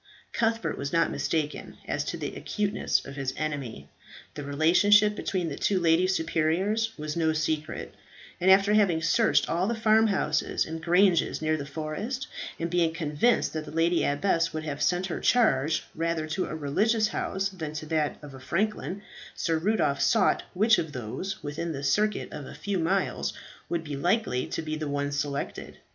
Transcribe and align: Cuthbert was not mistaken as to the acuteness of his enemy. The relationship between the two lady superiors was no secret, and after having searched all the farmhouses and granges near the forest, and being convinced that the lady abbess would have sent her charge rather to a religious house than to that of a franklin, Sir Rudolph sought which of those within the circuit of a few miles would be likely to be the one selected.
Cuthbert 0.33 0.79
was 0.79 0.91
not 0.91 1.11
mistaken 1.11 1.77
as 1.87 2.03
to 2.05 2.17
the 2.17 2.35
acuteness 2.35 3.05
of 3.05 3.15
his 3.15 3.35
enemy. 3.37 3.87
The 4.33 4.43
relationship 4.43 5.15
between 5.15 5.47
the 5.49 5.55
two 5.55 5.79
lady 5.79 6.07
superiors 6.07 6.97
was 6.97 7.15
no 7.15 7.33
secret, 7.33 7.93
and 8.39 8.49
after 8.49 8.73
having 8.73 9.03
searched 9.03 9.47
all 9.47 9.67
the 9.67 9.75
farmhouses 9.75 10.65
and 10.65 10.81
granges 10.81 11.39
near 11.39 11.55
the 11.55 11.67
forest, 11.67 12.25
and 12.59 12.67
being 12.67 12.93
convinced 12.95 13.53
that 13.53 13.63
the 13.65 13.69
lady 13.71 14.03
abbess 14.03 14.51
would 14.51 14.63
have 14.63 14.81
sent 14.81 15.05
her 15.05 15.19
charge 15.19 15.83
rather 15.93 16.25
to 16.29 16.47
a 16.47 16.55
religious 16.55 17.09
house 17.09 17.49
than 17.49 17.73
to 17.73 17.85
that 17.85 18.17
of 18.23 18.33
a 18.33 18.39
franklin, 18.39 19.03
Sir 19.35 19.59
Rudolph 19.59 20.01
sought 20.01 20.41
which 20.55 20.79
of 20.79 20.93
those 20.93 21.43
within 21.43 21.73
the 21.73 21.83
circuit 21.83 22.33
of 22.33 22.47
a 22.47 22.55
few 22.55 22.79
miles 22.79 23.33
would 23.69 23.83
be 23.83 23.95
likely 23.95 24.47
to 24.47 24.63
be 24.63 24.75
the 24.75 24.89
one 24.89 25.11
selected. 25.11 25.77